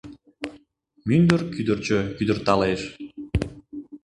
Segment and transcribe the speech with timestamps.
[1.07, 2.81] Мӱндыр кӱдырчӧ кӱдырталеш